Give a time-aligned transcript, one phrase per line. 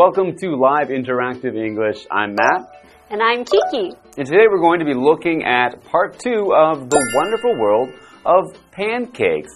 [0.00, 2.06] welcome to Live Interactive English.
[2.10, 2.86] I'm Matt.
[3.10, 3.94] And I'm Kiki.
[4.16, 7.90] And today we're going to be looking at part two of the wonderful world
[8.24, 9.52] of pancakes.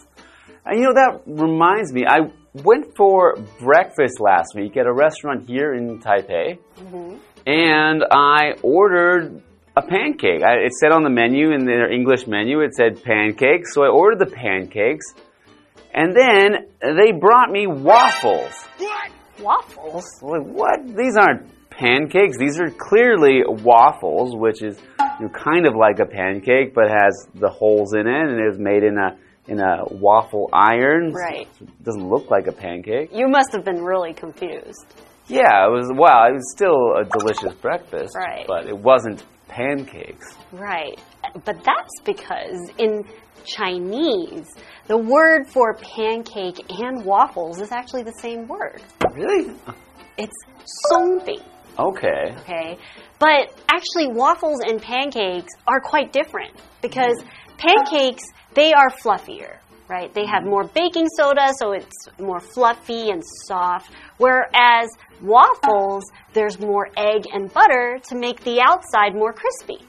[0.66, 2.30] And you know, that reminds me, I
[2.62, 6.58] went for breakfast last week at a restaurant here in Taipei.
[6.78, 7.10] Mm -hmm.
[7.46, 8.02] And
[8.36, 9.40] I ordered
[9.74, 10.40] a pancake.
[10.50, 13.72] I, it said on the menu, in their English menu, it said pancakes.
[13.74, 15.06] So I ordered the pancakes.
[16.00, 16.46] And then
[17.00, 18.54] they brought me waffles.
[19.40, 20.04] Waffles?
[20.22, 20.86] Like, what?
[20.96, 22.38] These aren't pancakes.
[22.38, 24.78] These are clearly waffles, which is
[25.20, 28.58] you know, kind of like a pancake, but has the holes in it and is
[28.58, 31.12] made in a in a waffle iron.
[31.12, 31.48] Right.
[31.60, 33.10] it doesn't look like a pancake.
[33.12, 34.86] You must have been really confused.
[35.26, 35.90] Yeah, it was.
[35.94, 38.14] Well, it was still a delicious breakfast.
[38.16, 38.46] Right.
[38.46, 39.24] But it wasn't
[39.54, 40.34] pancakes.
[40.52, 41.00] Right.
[41.44, 43.04] But that's because in
[43.44, 44.48] Chinese,
[44.86, 48.82] the word for pancake and waffles is actually the same word.
[49.12, 49.54] Really?
[50.18, 50.36] It's
[50.90, 51.42] songbing.
[51.78, 52.34] Okay.
[52.40, 52.78] Okay.
[53.18, 57.16] But actually, waffles and pancakes are quite different because
[57.58, 58.24] pancakes,
[58.54, 60.12] they are fluffier, right?
[60.14, 63.90] They have more baking soda, so it's more fluffy and soft.
[64.18, 64.88] Whereas
[65.22, 69.84] waffles, there's more egg and butter to make the outside more crispy.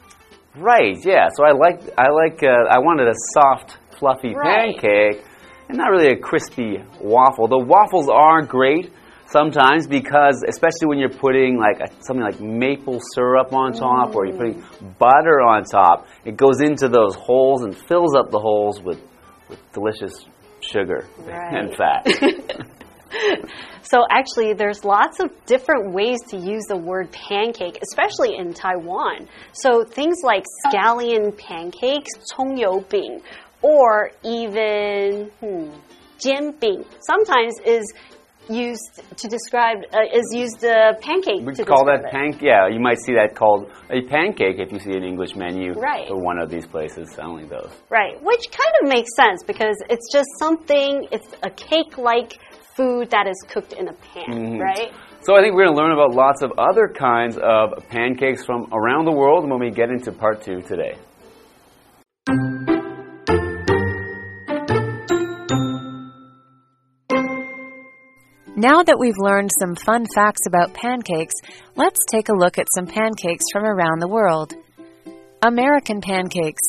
[0.56, 1.30] Right, yeah.
[1.36, 4.76] So I like, I like, uh, I wanted a soft, fluffy right.
[4.76, 5.24] pancake
[5.70, 7.48] and not really a crispy waffle.
[7.48, 8.92] The waffles are great
[9.28, 14.16] sometimes because especially when you're putting like a, something like maple syrup on top mm.
[14.16, 14.64] or you're putting
[15.00, 19.02] butter on top it goes into those holes and fills up the holes with,
[19.50, 20.26] with delicious
[20.62, 21.54] sugar right.
[21.54, 22.06] and fat.
[23.84, 29.28] so actually there's lots of different ways to use the word pancake especially in taiwan
[29.54, 33.22] so things like scallion pancakes chongyou bing
[33.62, 35.70] or even hmm,
[36.20, 37.94] jian sometimes is
[38.50, 41.42] used to describe uh, is used uh, pancake.
[41.46, 42.42] We to call that pancake.
[42.42, 46.08] Yeah, you might see that called a pancake if you see an English menu right.
[46.08, 47.72] for one of these places only those.
[47.90, 51.08] Right, which kind of makes sense because it's just something.
[51.12, 52.40] It's a cake-like
[52.76, 54.60] food that is cooked in a pan, mm -hmm.
[54.60, 54.92] right?
[55.26, 58.60] So I think we're going to learn about lots of other kinds of pancakes from
[58.80, 60.94] around the world when we get into part two today.
[68.66, 71.36] Now that we've learned some fun facts about pancakes,
[71.76, 74.56] let's take a look at some pancakes from around the world.
[75.44, 76.64] American pancakes.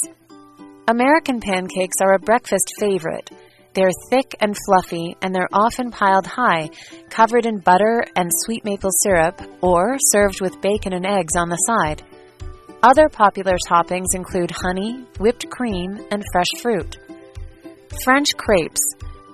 [0.89, 3.31] American pancakes are a breakfast favorite.
[3.73, 6.69] They're thick and fluffy, and they're often piled high,
[7.09, 11.57] covered in butter and sweet maple syrup, or served with bacon and eggs on the
[11.57, 12.03] side.
[12.83, 16.99] Other popular toppings include honey, whipped cream, and fresh fruit.
[18.05, 18.83] French crepes.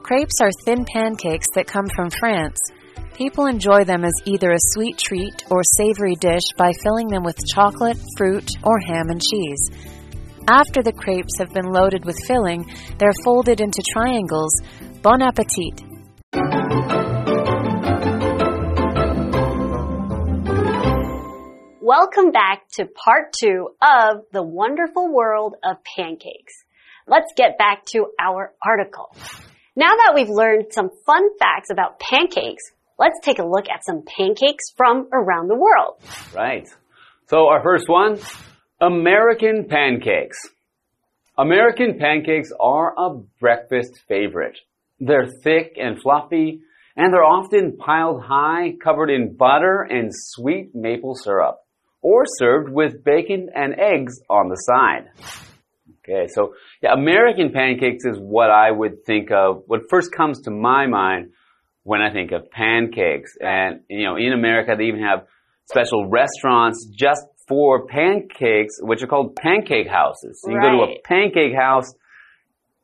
[0.02, 2.58] Crepes are thin pancakes that come from France.
[3.14, 7.46] People enjoy them as either a sweet treat or savory dish by filling them with
[7.46, 9.70] chocolate, fruit, or ham and cheese.
[10.48, 12.68] After the crepes have been loaded with filling,
[12.98, 14.60] they're folded into triangles.
[15.02, 15.80] Bon appetit!
[21.80, 26.64] Welcome back to part two of The Wonderful World of Pancakes.
[27.06, 29.14] Let's get back to our article.
[29.74, 32.62] Now that we've learned some fun facts about pancakes,
[32.98, 35.96] let's take a look at some pancakes from around the world.
[36.34, 36.68] Right.
[37.28, 38.18] So our first one,
[38.82, 40.36] American pancakes.
[41.38, 44.58] American pancakes are a breakfast favorite.
[45.00, 46.60] They're thick and fluffy,
[46.94, 51.60] and they're often piled high, covered in butter and sweet maple syrup,
[52.02, 55.08] or served with bacon and eggs on the side.
[56.04, 60.50] Okay, so yeah, American pancakes is what I would think of, what first comes to
[60.50, 61.30] my mind
[61.84, 63.36] when I think of pancakes.
[63.40, 65.26] And, you know, in America, they even have
[65.70, 70.40] special restaurants just for pancakes, which are called pancake houses.
[70.42, 70.78] So you right.
[70.78, 71.92] go to a pancake house,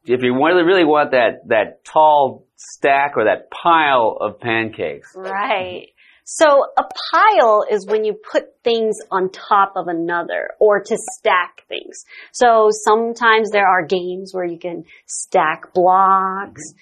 [0.05, 5.13] if you really, really want that, that tall stack or that pile of pancakes.
[5.17, 5.89] Right.
[6.31, 6.45] So
[6.77, 12.05] a pile is when you put things on top of another or to stack things.
[12.33, 16.75] So sometimes there are games where you can stack blocks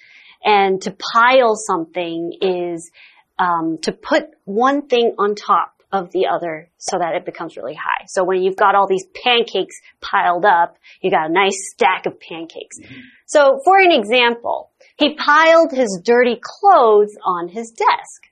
[0.43, 2.91] and to pile something is
[3.39, 7.73] um, to put one thing on top of the other so that it becomes really
[7.73, 8.03] high.
[8.09, 12.19] So when you've got all these pancakes piled up, you got a nice stack of
[12.19, 12.79] pancakes.
[12.79, 13.01] Mm -hmm.
[13.25, 18.26] So for an example, he piled his dirty clothes on his desk.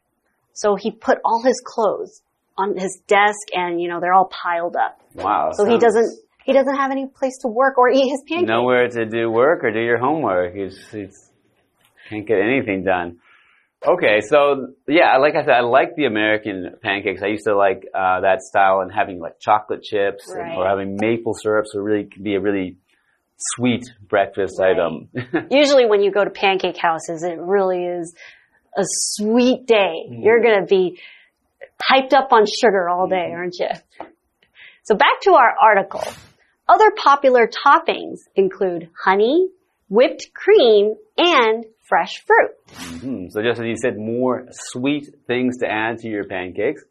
[0.56, 2.22] So he put all his clothes
[2.57, 5.00] on his desk and, you know, they're all piled up.
[5.13, 5.52] Wow.
[5.54, 8.48] So he doesn't he doesn't have any place to work or eat his pancakes.
[8.48, 10.54] Nowhere to do work or do your homework.
[10.56, 11.31] He's, he's
[12.10, 13.19] can't get anything done.
[13.86, 17.22] Okay, so yeah, like I said, I like the American pancakes.
[17.24, 20.98] I used to like uh, that style and having like chocolate chips and, or having
[21.00, 22.78] maple syrup, so it really can be a really
[23.38, 24.72] sweet breakfast Right.
[24.78, 25.10] item.
[25.52, 28.16] Usually when you go to pancake houses, it really is
[28.77, 30.06] a sweet day.
[30.10, 31.00] You're going to be
[31.81, 33.69] hyped up on sugar all day, aren't you?
[34.83, 36.04] So back to our article.
[36.68, 39.50] Other popular toppings include honey,
[39.89, 42.51] whipped cream, and fresh fruit.
[43.01, 46.83] Hmm, so just as you said, more sweet things to add to your pancakes.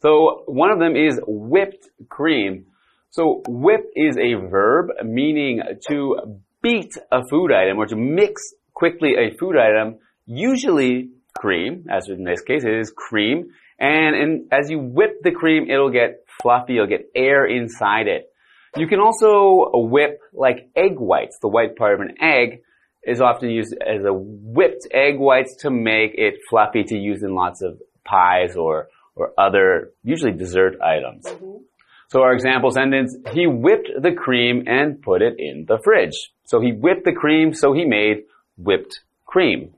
[0.00, 2.66] So one of them is whipped cream.
[3.10, 8.42] So whip is a verb meaning to beat a food item or to mix
[8.74, 13.50] quickly a food item, usually cream, as in this case it is cream.
[13.78, 18.32] And, and as you whip the cream, it'll get fluffy, you'll get air inside it.
[18.76, 22.62] You can also whip like egg whites, the white part of an egg,
[23.04, 27.34] is often used as a whipped egg whites to make it fluffy to use in
[27.34, 31.24] lots of pies or, or other, usually dessert items.
[31.26, 31.62] Mm-hmm.
[32.08, 36.16] So our example sentence, he whipped the cream and put it in the fridge.
[36.44, 38.24] So he whipped the cream, so he made
[38.56, 39.74] whipped cream.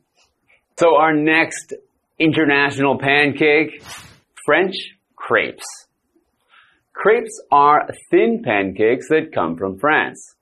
[0.80, 1.74] So our next
[2.18, 3.82] international pancake,
[4.46, 4.74] French
[5.14, 5.66] crepes.
[6.94, 10.36] Crepes are thin pancakes that come from France.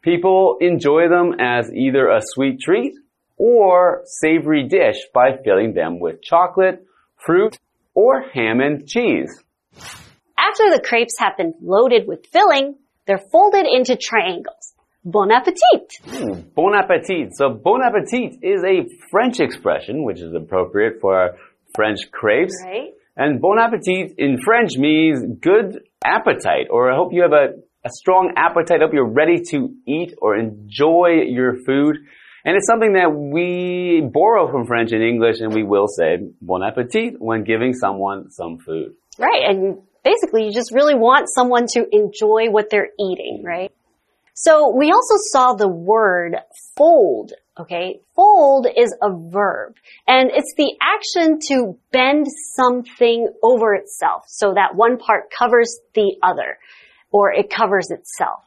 [0.00, 2.92] People enjoy them as either a sweet treat
[3.36, 6.86] or savory dish by filling them with chocolate,
[7.26, 7.58] fruit,
[7.94, 9.42] or ham and cheese.
[10.38, 12.76] After the crepes have been loaded with filling,
[13.08, 14.73] they're folded into triangles.
[15.04, 15.92] Bon appetit!
[16.06, 17.28] Hmm, Bon appetit.
[17.36, 21.36] So bon appetit is a French expression, which is appropriate for
[21.74, 22.54] French crepes.
[22.64, 22.92] Right?
[23.16, 27.48] And bon appetit in French means good appetite, or I hope you have a,
[27.84, 28.80] a strong appetite.
[28.80, 31.96] I hope you're ready to eat or enjoy your food.
[32.46, 36.62] And it's something that we borrow from French and English, and we will say bon
[36.62, 38.94] appetit when giving someone some food.
[39.18, 39.44] Right.
[39.48, 43.70] And basically, you just really want someone to enjoy what they're eating, right?
[44.34, 46.36] So we also saw the word
[46.76, 47.32] fold.
[47.58, 48.00] Okay.
[48.16, 49.76] Fold is a verb
[50.08, 52.26] and it's the action to bend
[52.56, 56.58] something over itself so that one part covers the other
[57.12, 58.40] or it covers itself.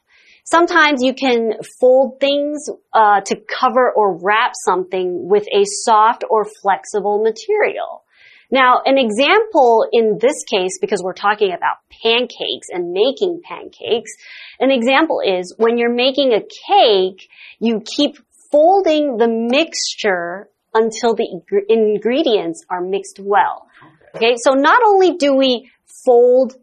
[0.43, 6.45] Sometimes you can fold things uh, to cover or wrap something with a soft or
[6.61, 8.03] flexible material.
[8.49, 14.11] Now, an example in this case, because we're talking about pancakes and making pancakes,
[14.59, 17.29] an example is when you're making a cake,
[17.59, 18.17] you keep
[18.51, 21.27] folding the mixture until the
[21.67, 23.67] ingredients are mixed well.
[24.15, 25.69] Okay, so not only do we
[26.05, 26.55] fold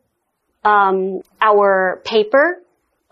[0.64, 2.62] um, our paper,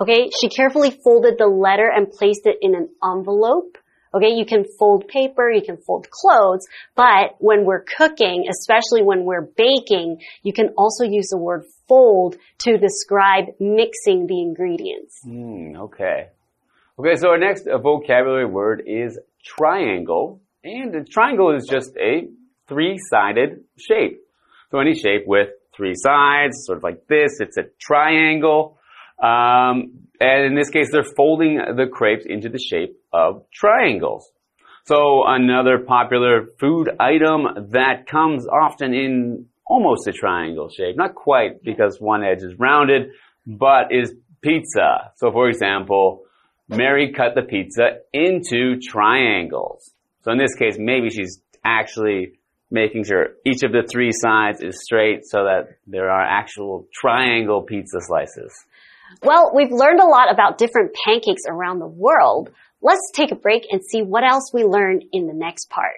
[0.00, 3.76] okay, she carefully folded the letter and placed it in an envelope.
[4.14, 9.24] Okay, you can fold paper, you can fold clothes, but when we're cooking, especially when
[9.24, 15.20] we're baking, you can also use the word fold to describe mixing the ingredients.
[15.24, 16.28] Hmm, okay.
[16.98, 20.40] Okay, so our next vocabulary word is triangle.
[20.62, 22.28] And a triangle is just a
[22.68, 24.20] three-sided shape.
[24.70, 28.78] So any shape with three sides, sort of like this, it's a triangle.
[29.22, 34.30] Um, and in this case, they're folding the crepes into the shape of triangles.
[34.84, 41.62] So another popular food item that comes often in almost a triangle shape, not quite
[41.62, 43.10] because one edge is rounded,
[43.46, 45.12] but is pizza.
[45.16, 46.24] So for example,
[46.68, 49.92] Mary cut the pizza into triangles.
[50.24, 52.38] So in this case, maybe she's actually
[52.70, 57.62] making sure each of the three sides is straight so that there are actual triangle
[57.62, 58.52] pizza slices.
[59.22, 62.50] Well, we've learned a lot about different pancakes around the world.
[62.84, 65.94] Let's take a break and see what else we learn in the next part.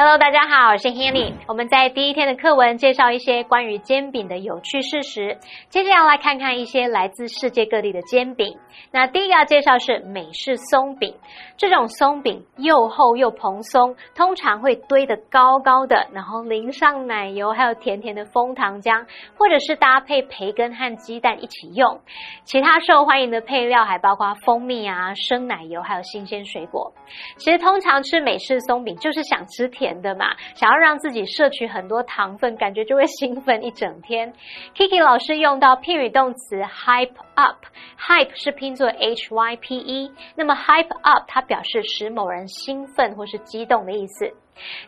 [0.00, 1.32] Hello，大家好，我是 Hanny。
[1.48, 5.36] 我们在第一天的课文介绍一些关于煎饼的有趣事实，
[5.70, 8.56] 接着要来看看一些来自世界各地的煎饼。
[8.92, 11.16] 那第一个要介绍是美式松饼，
[11.56, 19.04] 这种松饼又厚又蓬松，通常会堆得高高的，然后淋上奶油，还有甜甜的枫糖浆，
[19.36, 22.00] 或者是搭配培根和鸡蛋一起用。
[22.44, 26.92] 其他受欢迎的配料还包括蜂蜜啊、生奶油，还有新鲜水果。
[27.36, 34.32] 其实通常吃美式松饼就是想吃甜的嘛，想要让自己摄取很多糖分，感觉就会兴奋一整天。
[34.76, 44.32] Kiki 老师用到片语动词 hype up，hype 是拼作 h y p e，那么 hype up 它表示使某人兴奋或是激动的意思。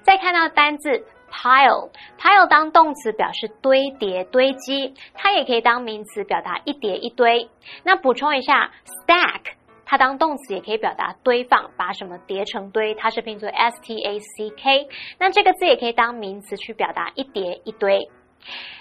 [0.02, 1.90] 再看到单字 pile。
[2.19, 7.49] pile 当动词表示堆叠、堆积，它也可以当名词表达一叠一堆。
[7.85, 9.52] 那补充一下，stack
[9.90, 14.88] 它当动词也可以表达堆放，把什么叠成堆，它是拼作 s t a c k。
[15.18, 18.09] 那这个字也可以当名词去表达一叠一堆。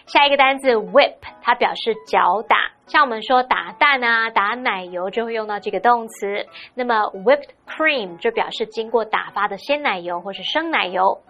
[0.05, 6.45] 下一个单字 whip，它表示搅打，像我们说打蛋啊、打奶油就会用到这个动词。
[6.75, 11.23] 那么 whipped cream 就表示经过打发的鲜奶油或是生奶油。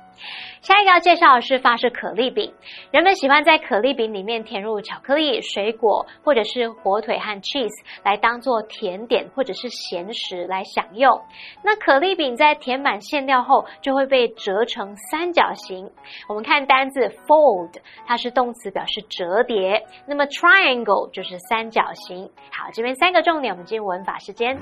[0.61, 2.53] 下一个要介绍的是法式可丽饼。
[2.91, 7.69] 人们喜欢在可丽饼里面填入巧克力、水果，或者是火腿和 cheese
[8.03, 11.21] 来当做甜点或者是咸食来享用。
[11.63, 15.89] 那可丽饼在填满馅料后，就会被折成三角形。
[16.27, 17.71] 我们看单字 fold，
[18.05, 19.85] 它是动词，表示折叠。
[20.05, 22.29] 那么 triangle 就是三角形。
[22.51, 24.59] 好，这边三个重点，我们进入文法时间。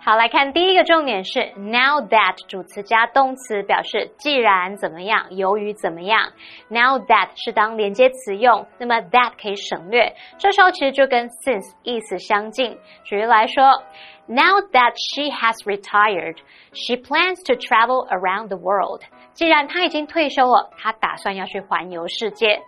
[0.00, 6.32] 好，来看第一个重点是 now that 主词加动词，表示既然怎么样由于怎么样。
[6.68, 10.14] Now that 是当连接词用，那么 that 可以省略。
[10.38, 12.78] 这时候其实就跟 since 意思相近。
[13.04, 13.64] 举例来说
[14.26, 16.38] ，Now that she has retired,
[16.72, 19.02] she plans to travel around the world.
[19.32, 22.62] 既然她已经退休了，她打算要去环游世界。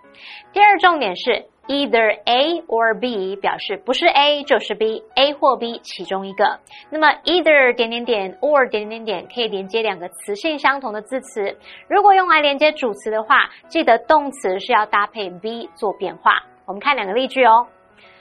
[0.52, 1.46] 第二重点是。
[1.68, 6.60] Either A or B 表示不是 A 就是 B，A 或 B 其中一个。
[6.90, 11.56] 那么 either 点点点 or 点点点可以连接两个词性相同的字词。
[11.88, 16.44] 如果用来连接主词的话，记得动词是要搭配 B 做变化。
[16.66, 17.66] 我们看两个例句哦。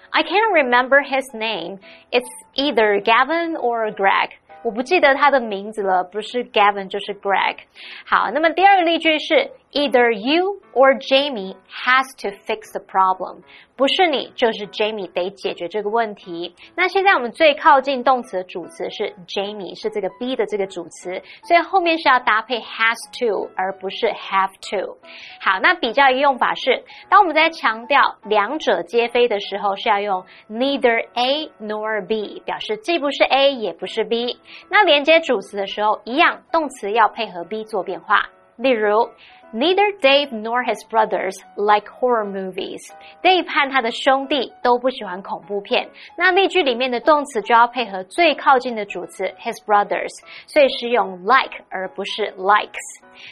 [0.09, 1.79] I can't remember his name.
[2.09, 2.25] It's
[2.55, 4.29] either Gavin or Greg.
[4.63, 7.57] 我不记得他的名字了，不是 Gavin 就是 Greg。
[8.05, 13.41] 好，那么第二个例句是 Either you or Jamie has to fix the problem。
[13.75, 16.55] 不是你就是 Jamie 得解决这个问题。
[16.77, 24.97] 那现在我们最靠近动词的主词是 Jamie，是这个 be 的这个主词，所以后面是要搭配 has to，而不是 have to。
[25.41, 34.39] 好，那比较一个用法是，当我们在强调两者皆非的时候，是要用 neither A nor B，表示既不是 A 也不是 B。
[34.69, 38.29] 那连接主词的时候，一样动词要配合 B 做变化。
[38.55, 39.09] 例如。
[39.53, 42.81] Neither Dave nor his brothers like horror movies.
[43.23, 45.89] Dave 和他的兄弟都不喜欢恐怖片。
[46.17, 50.09] 那例句里面的动词就要配合最靠近的主词 his brothers，
[50.45, 52.73] 所以是用 like 而不是 likes。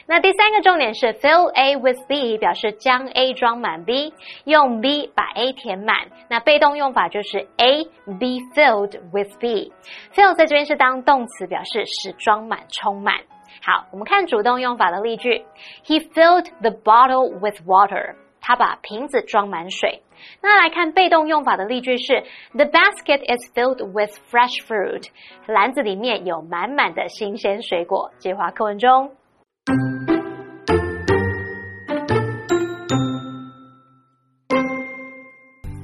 [0.05, 4.13] 那第三个重点是 fill A with B，表示将 A 装满 B，
[4.45, 6.07] 用 B 把 A 填满。
[6.29, 9.73] 那被动用法就是 A be filled with B。
[10.13, 13.15] fill 在这边是当动词，表示使装满、充满。
[13.62, 15.44] 好，我们看主动用法的例句。
[15.84, 18.14] He filled the bottle with water。
[18.40, 20.02] 他把瓶子装满水。
[20.40, 22.22] 那来看被动用法的例句是：
[22.54, 25.08] The basket is filled with fresh fruit。
[25.46, 28.10] 篮子里面有满满的新鲜水果。
[28.18, 29.12] 接话课文中。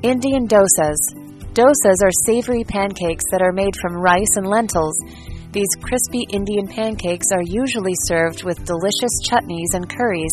[0.02, 0.96] Indian dosas.
[1.54, 4.94] Dosas are savory pancakes that are made from rice and lentils.
[5.51, 10.31] these crispy Indian pancakes are usually served with delicious chutneys and curries,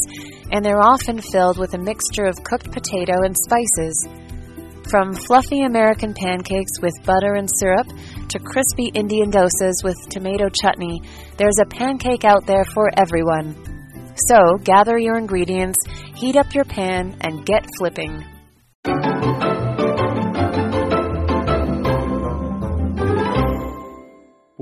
[0.53, 4.09] and they're often filled with a mixture of cooked potato and spices.
[4.91, 7.87] From fluffy American pancakes with butter and syrup
[8.29, 11.01] to crispy Indian dosas with tomato chutney,
[11.39, 13.57] there's a pancake out there for everyone.
[14.29, 15.79] So, gather your ingredients,
[16.15, 18.23] heat up your pan, and get flipping.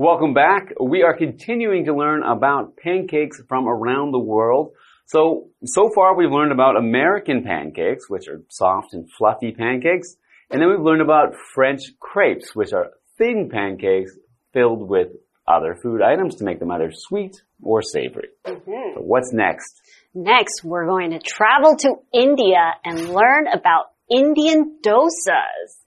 [0.05, 0.71] Welcome back.
[0.79, 4.73] We are continuing to learn about pancakes from around the world.
[5.07, 10.15] So, so far we've learned about American pancakes, which are soft and fluffy pancakes.
[10.51, 14.11] And then we've learned about French crepes, which are thin pancakes
[14.53, 15.07] filled with
[15.47, 18.29] other food items to make them either sweet or savory.
[18.45, 18.93] Mm -hmm.
[18.93, 19.71] so what's next?
[20.13, 23.83] Next, we're going to travel to India and learn about
[24.21, 25.84] Indian dosas.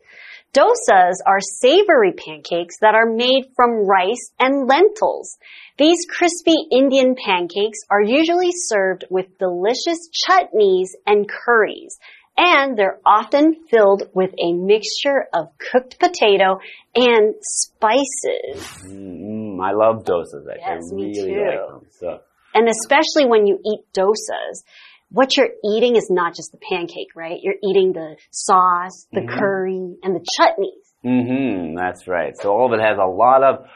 [0.54, 5.36] Dosas are savory pancakes that are made from rice and lentils.
[5.76, 11.98] These crispy Indian pancakes are usually served with delicious chutneys and curries,
[12.36, 16.60] and they're often filled with a mixture of cooked potato
[16.94, 18.86] and spices.
[18.86, 20.46] Mm, I love dosas.
[20.46, 21.44] Yes, really me too.
[21.44, 21.86] like them.
[21.90, 22.20] So.
[22.54, 24.64] And especially when you eat dosas,
[25.10, 27.38] what you're eating is not just the pancake, right?
[27.42, 29.38] You're eating the sauce, the mm-hmm.
[29.38, 30.88] curry, and the chutneys.
[31.04, 31.76] Mm-hmm.
[31.76, 32.34] That's right.
[32.36, 33.66] So all of it has a lot of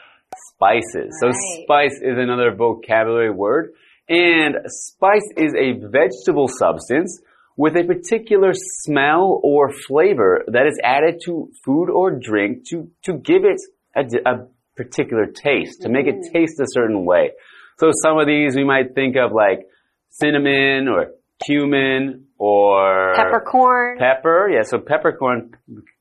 [0.49, 1.19] spices.
[1.23, 1.33] Right.
[1.33, 3.73] So spice is another vocabulary word.
[4.09, 7.21] And spice is a vegetable substance
[7.57, 13.15] with a particular smell or flavor that is added to food or drink to, to
[13.15, 13.61] give it
[13.95, 14.47] a, a
[14.77, 16.33] particular taste, to make it mm.
[16.33, 17.31] taste a certain way.
[17.79, 19.67] So some of these we might think of like
[20.11, 21.12] cinnamon or
[21.44, 23.99] cumin or Peppercorn.
[23.99, 24.62] Pepper, yeah.
[24.62, 25.52] So peppercorn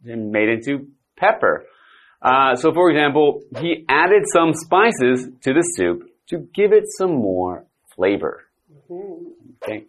[0.04, 1.66] made into pepper.
[2.22, 7.16] Uh, so, for example, he added some spices to the soup to give it some
[7.16, 8.44] more flavor.
[9.64, 9.86] Okay.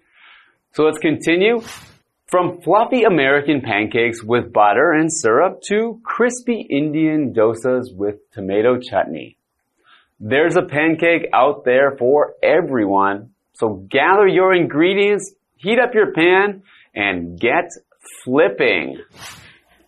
[0.73, 1.61] So let's continue.
[2.26, 9.37] From fluffy American pancakes with butter and syrup to crispy Indian dosas with tomato chutney.
[10.18, 13.35] There's a pancake out there for everyone.
[13.52, 16.62] So gather your ingredients, heat up your pan,
[16.95, 17.71] and get
[18.25, 18.99] flipping.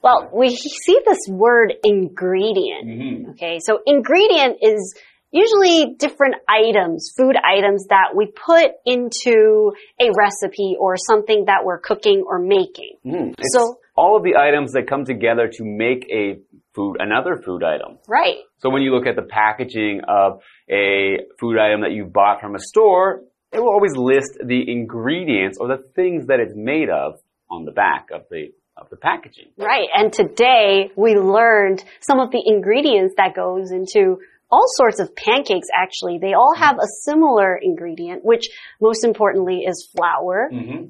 [0.02, 2.86] Well, we see this word ingredient.
[2.86, 3.30] Mhm.
[3.30, 4.98] Okay, so ingredient is
[5.30, 11.80] usually different items, food items that we put into a recipe or something that we're
[11.80, 12.96] cooking or making.
[13.04, 16.38] Mm, So- all of the items that come together to make a
[16.74, 17.98] food, another food item.
[18.08, 18.38] Right.
[18.58, 22.54] So when you look at the packaging of a food item that you bought from
[22.56, 23.22] a store,
[23.54, 27.20] it will always list the ingredients or the things that it's made of
[27.50, 29.50] on the back of the of the packaging.
[29.56, 29.86] Right.
[29.94, 34.18] And today we learned some of the ingredients that goes into
[34.50, 36.18] all sorts of pancakes actually.
[36.18, 38.48] They all have a similar ingredient, which
[38.80, 40.86] most importantly is flour, Mm-hmm.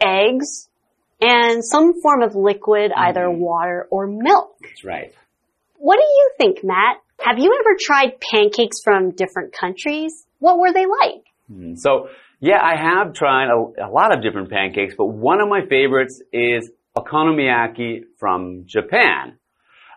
[0.00, 0.68] eggs,
[1.20, 4.56] and some form of liquid, either water or milk.
[4.62, 5.12] That's right.
[5.76, 6.96] What do you think, Matt?
[7.20, 10.26] Have you ever tried pancakes from different countries?
[10.40, 11.24] What were they like?
[11.52, 12.08] Mm, So
[12.40, 16.22] yeah, I have tried a, a lot of different pancakes, but one of my favorites
[16.32, 19.38] is okonomiyaki from Japan.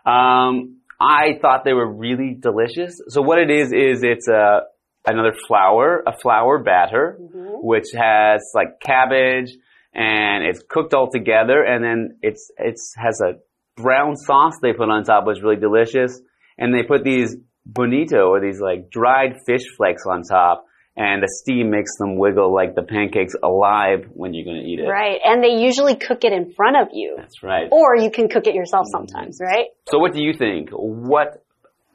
[0.04, 3.00] Um, I thought they were really delicious.
[3.08, 4.62] So what it is is it's a
[5.06, 7.16] another flour, a flour batter,
[7.62, 9.50] which has like cabbage
[9.94, 13.34] and it's cooked all together, and then it's it's has a
[13.80, 16.20] brown sauce they put on top, which is really delicious,
[16.56, 17.36] and they put these
[17.66, 20.64] bonito or these like dried fish flakes on top.
[20.94, 24.78] And the steam makes them wiggle like the pancakes alive when you're going to eat
[24.78, 24.86] it.
[24.86, 25.18] Right.
[25.24, 27.14] And they usually cook it in front of you.
[27.16, 27.68] That's right.
[27.72, 29.56] Or you can cook it yourself sometimes, mm-hmm.
[29.56, 29.66] right?
[29.88, 30.68] So what do you think?
[30.70, 31.42] What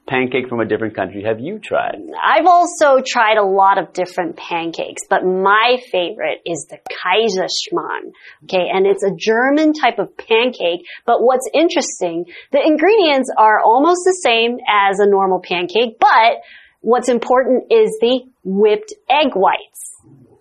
[0.08, 2.00] pancake from a different country have you tried?
[2.24, 8.14] I've also tried a lot of different pancakes, but my favorite is the Kaiserschmarrn.
[8.46, 14.02] Okay, and it's a German type of pancake, but what's interesting, the ingredients are almost
[14.06, 16.42] the same as a normal pancake, but
[16.88, 19.94] what's important is the whipped egg whites.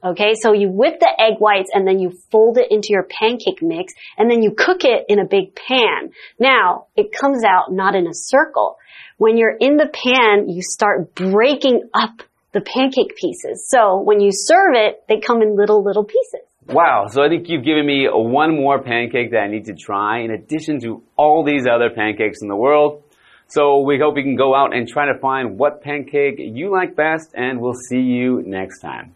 [0.04, 3.60] Okay, so you whip the egg whites and then you fold it into your pancake
[3.60, 6.12] mix and then you cook it in a big pan.
[6.38, 8.78] Now, it comes out not in a circle.
[9.18, 13.68] When you're in the pan, you start breaking up the pancake pieces.
[13.68, 16.46] So when you serve it, they come in little, little pieces.
[16.68, 20.20] Wow, so I think you've given me one more pancake that I need to try
[20.20, 23.02] in addition to all these other pancakes in the world.
[23.48, 26.96] So we hope you can go out and try to find what pancake you like
[26.96, 29.14] best and we'll see you next time.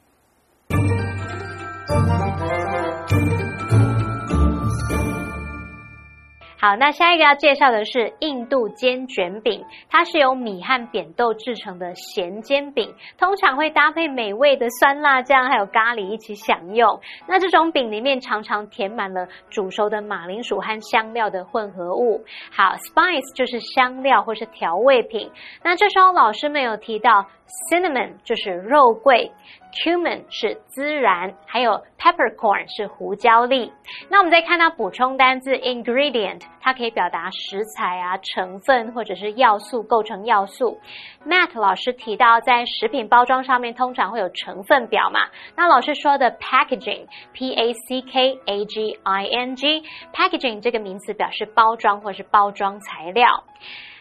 [6.60, 17.00] 好，那下一个要介绍的是印度煎卷饼，它是由米和扁豆制成的咸煎饼，通常会搭配美味的酸辣酱还有咖喱一起享用。
[17.26, 22.22] 那这种饼里面常常填满了煮熟的马铃薯和香料的混合物。
[22.52, 25.30] 好，spice 就是香料或是调味品。
[25.64, 27.24] 那这时候老师们有提到
[27.70, 29.32] cinnamon 就是肉桂。
[29.72, 33.72] cumin 是孜然，还有 peppercorn 是胡椒粒。
[34.08, 40.80] 那我们再看到补充单字 ingredient，它可以表达食材啊、成分或者是要素构成要素。
[41.24, 45.20] Matt 老师提到，在食品包装上面通常会有成分表嘛。
[45.54, 53.44] 那老师说的 packaging，p a c k a g i n g，packaging 这个名词表示包装或是包装材料。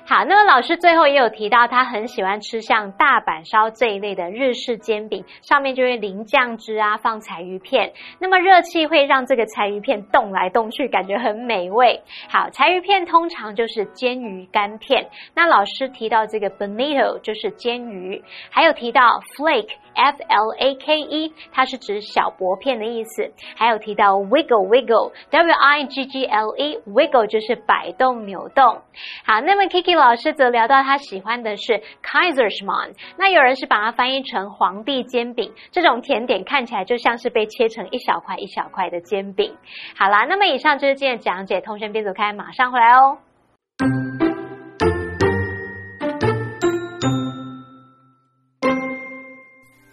[0.06, 7.94] 好，那么老师最后也有提到，他很喜欢吃像大阪烧这一类的日式煎饼，上面就会淋酱汁啊，放柴鱼片。
[8.20, 12.02] 那么热气会让这个柴鱼片动来动去，感觉很美味。
[12.30, 15.08] 好，柴鱼片通常就是煎鱼干片。
[15.36, 23.32] 那老师提到这个 bonito 就是煎鱼，还有提到 flake f l a k e，它是指小薄片的意思。
[23.56, 28.82] 还有提到 wiggle wiggle w i g g l e wiggle 就是摆动扭动。
[29.26, 39.56] 好，那么 Kiki 老师则聊到他喜欢的是 Kaiserschmarrn，那有人是把它翻译成皇帝煎饼，这种甜点看起来就像是被切成一小块一小块的煎饼。
[39.98, 43.18] 好啦，那么以上就是今天的讲解，同学别走开，马上回来哦。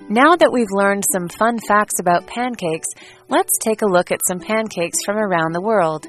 [0.09, 2.87] Now that we've learned some fun facts about pancakes,
[3.29, 6.07] let's take a look at some pancakes from around the world.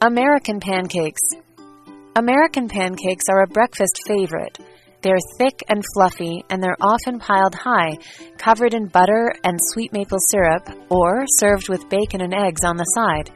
[0.00, 1.41] American pancakes.
[2.14, 4.58] American pancakes are a breakfast favorite.
[5.00, 7.96] They're thick and fluffy, and they're often piled high,
[8.36, 12.84] covered in butter and sweet maple syrup, or served with bacon and eggs on the
[12.84, 13.30] side.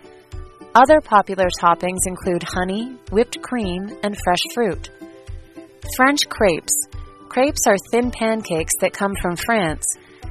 [0.75, 4.91] Other popular toppings include honey, whipped cream, and fresh fruit.
[5.97, 6.75] French crepes.
[7.31, 9.87] Crepes are thin pancakes that come from France.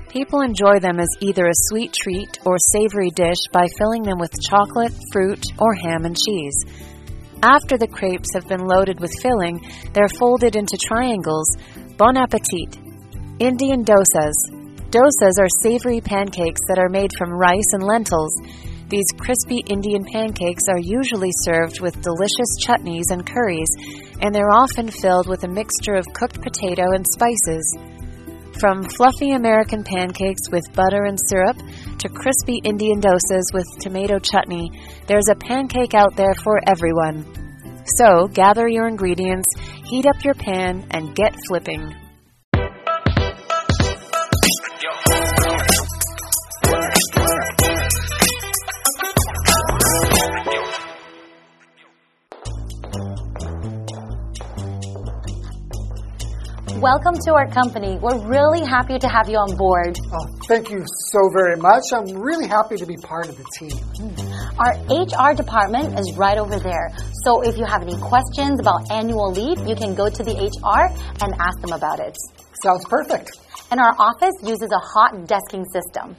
[0.09, 4.39] People enjoy them as either a sweet treat or savory dish by filling them with
[4.47, 6.63] chocolate, fruit, or ham and cheese.
[7.45, 9.61] After the crepes have been loaded with filling,
[9.93, 11.45] they're folded into triangles.
[11.95, 12.81] Bon appetit!
[13.37, 14.33] Indian dosas.
[14.89, 18.33] Dosas are savory pancakes that are made from rice and lentils.
[18.89, 23.69] These crispy Indian pancakes are usually served with delicious chutneys and curries,
[24.21, 27.77] and they're often filled with a mixture of cooked potato and spices.
[28.59, 31.57] From fluffy American pancakes with butter and syrup
[31.99, 34.71] to crispy Indian dosas with tomato chutney,
[35.07, 37.25] there's a pancake out there for everyone.
[37.97, 39.47] So, gather your ingredients,
[39.83, 42.04] heat up your pan, and get flipping.
[56.85, 57.97] Welcome to our company.
[57.99, 59.97] We're really happy to have you on board.
[60.13, 61.81] Oh, thank you so very much.
[61.91, 63.73] I'm really happy to be part of the team.
[63.97, 64.13] Hmm.
[64.61, 66.93] Our HR department is right over there.
[67.23, 70.93] So if you have any questions about annual leave, you can go to the HR
[71.25, 72.15] and ask them about it.
[72.61, 73.31] Sounds perfect.
[73.71, 76.15] And our office uses a hot desking system.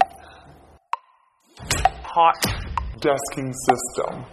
[2.02, 2.42] hot
[2.98, 4.26] desking system.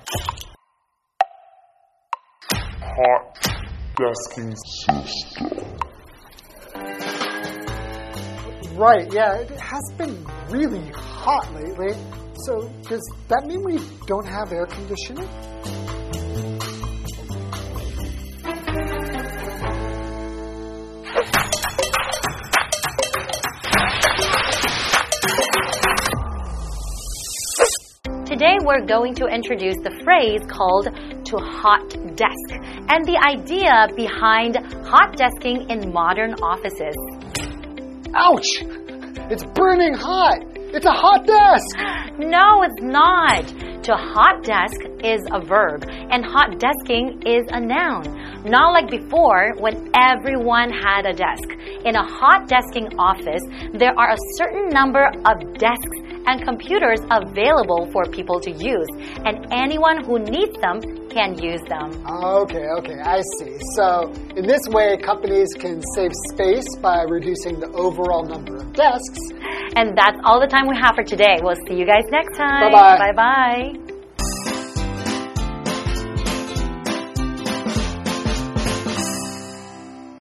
[2.82, 3.38] Hot
[4.02, 5.92] desking system.
[8.75, 11.93] Right, yeah, it has been really hot lately.
[12.45, 15.29] So, does that mean we don't have air conditioning?
[28.25, 32.49] Today we're going to introduce the phrase called to hot desk
[32.89, 36.95] and the idea behind hot desking in modern offices.
[38.15, 38.47] Ouch!
[39.32, 40.39] It's burning hot!
[40.56, 42.19] It's a hot desk!
[42.19, 43.47] No, it's not.
[43.84, 48.06] To hot desk is a verb and hot desking is a noun.
[48.45, 51.47] Not like before when everyone had a desk.
[51.86, 57.89] In a hot desking office, there are a certain number of desks and computers available
[57.91, 58.88] for people to use,
[59.25, 60.79] and anyone who needs them
[61.10, 61.91] can use them.
[62.08, 63.58] Okay, okay, I see.
[63.75, 69.19] So, in this way, companies can save space by reducing the overall number of desks.
[69.75, 71.39] And that's all the time we have for today.
[71.41, 72.71] We'll see you guys next time.
[72.71, 72.97] Bye-bye.
[72.97, 73.92] Bye bye.